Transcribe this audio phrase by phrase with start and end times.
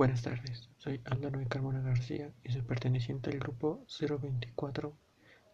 [0.00, 4.96] Buenas tardes, soy Aldano Carmona García y soy perteneciente al grupo 024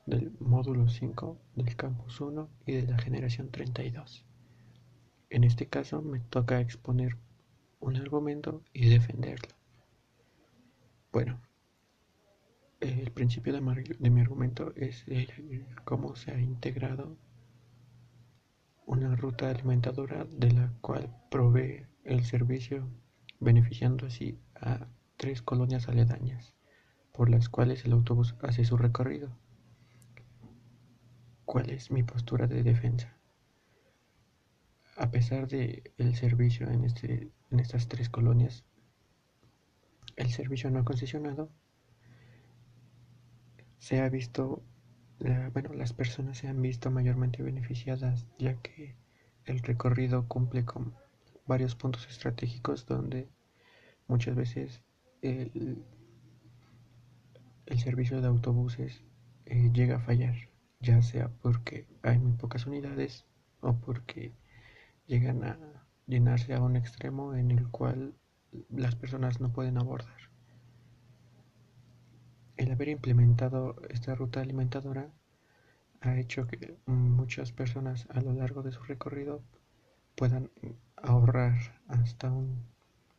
[0.07, 4.24] del módulo 5 del campus 1 y de la generación 32.
[5.30, 7.17] En este caso me toca exponer
[7.80, 9.53] un argumento y defenderlo.
[11.11, 11.41] Bueno,
[12.79, 13.61] el principio de,
[14.11, 15.05] mi argumento es
[15.83, 17.17] cómo se ha integrado
[18.85, 22.89] una ruta alimentadora de la cual provee el servicio
[23.41, 26.54] beneficiando así a tres colonias aledañas
[27.17, 29.31] por las cuales el autobús hace su recorrido.
[31.46, 33.17] ¿Cuál es mi postura de defensa?
[34.97, 38.64] A pesar de el servicio en, este, en estas tres colonias,
[40.17, 41.50] el servicio no concesionado,
[43.78, 44.62] se ha visto,
[45.53, 48.97] bueno, las personas se han visto mayormente beneficiadas ya que
[49.45, 50.95] el recorrido cumple con
[51.47, 53.28] varios puntos estratégicos donde
[54.09, 54.83] muchas veces
[55.23, 55.84] el,
[57.77, 59.03] servicio de autobuses
[59.45, 60.35] eh, llega a fallar,
[60.81, 63.27] ya sea porque hay muy pocas unidades
[63.61, 64.33] o porque
[65.07, 65.59] llegan a
[66.07, 68.15] llenarse a un extremo en el cual
[68.70, 70.17] las personas no pueden abordar.
[72.57, 75.11] El haber implementado esta ruta alimentadora
[76.01, 79.42] ha hecho que muchas personas a lo largo de su recorrido
[80.15, 80.51] puedan
[81.89, 82.65] hasta un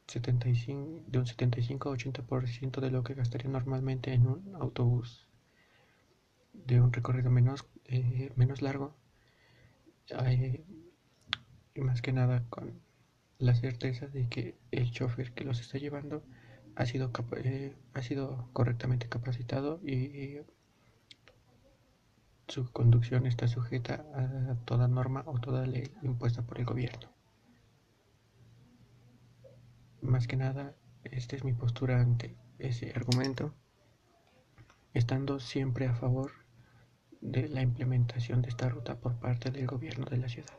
[0.07, 5.27] 75, de un 75 a 80% de lo que gastaría normalmente en un autobús
[6.53, 8.95] de un recorrido menos, eh, menos largo
[10.09, 10.63] eh,
[11.75, 12.79] y más que nada con
[13.37, 16.23] la certeza de que el chofer que los está llevando
[16.75, 17.11] ha sido,
[17.43, 20.37] eh, ha sido correctamente capacitado y
[22.47, 27.16] su conducción está sujeta a toda norma o toda ley impuesta por el gobierno.
[30.01, 33.53] Más que nada, esta es mi postura ante ese argumento,
[34.93, 36.31] estando siempre a favor
[37.21, 40.53] de la implementación de esta ruta por parte del gobierno de la ciudad.